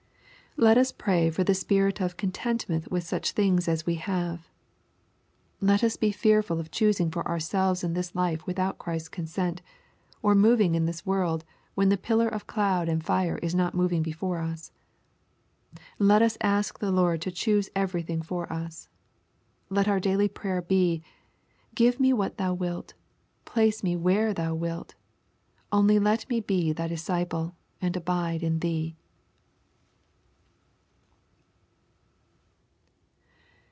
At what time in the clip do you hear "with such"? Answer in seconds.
2.91-3.31